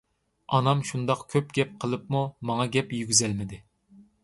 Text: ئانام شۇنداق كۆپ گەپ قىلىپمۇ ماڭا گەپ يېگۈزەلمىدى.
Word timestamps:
ئانام 0.53 0.79
شۇنداق 0.91 1.21
كۆپ 1.33 1.51
گەپ 1.59 1.77
قىلىپمۇ 1.85 2.23
ماڭا 2.51 2.67
گەپ 2.79 2.99
يېگۈزەلمىدى. 3.01 3.63